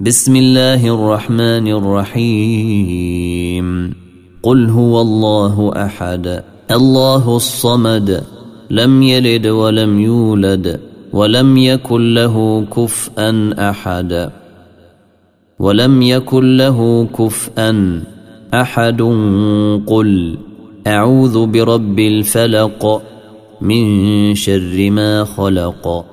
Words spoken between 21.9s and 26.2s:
الفلق من شر ما خلق.